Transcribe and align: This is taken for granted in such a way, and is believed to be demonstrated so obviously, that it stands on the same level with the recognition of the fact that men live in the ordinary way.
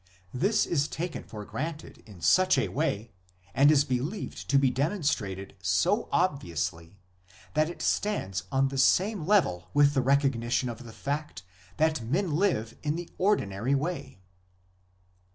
This 0.33 0.65
is 0.65 0.87
taken 0.87 1.21
for 1.23 1.45
granted 1.45 2.01
in 2.07 2.21
such 2.21 2.57
a 2.57 2.69
way, 2.69 3.11
and 3.53 3.69
is 3.71 3.83
believed 3.83 4.49
to 4.49 4.57
be 4.57 4.71
demonstrated 4.71 5.55
so 5.61 6.09
obviously, 6.11 6.97
that 7.53 7.69
it 7.69 7.83
stands 7.83 8.45
on 8.51 8.69
the 8.69 8.79
same 8.79 9.27
level 9.27 9.69
with 9.75 9.93
the 9.93 10.01
recognition 10.01 10.69
of 10.69 10.85
the 10.85 10.91
fact 10.91 11.43
that 11.77 12.01
men 12.01 12.31
live 12.35 12.75
in 12.81 12.95
the 12.95 13.11
ordinary 13.19 13.75
way. 13.75 14.19